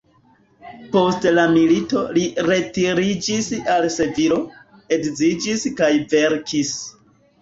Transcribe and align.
Post 0.93 1.25
la 1.33 1.41
milito 1.57 2.01
li 2.15 2.23
retiriĝis 2.47 3.49
al 3.77 3.87
Sevilo, 3.99 4.41
edziĝis 4.97 5.67
kaj 5.83 5.95
verkis. 6.15 6.75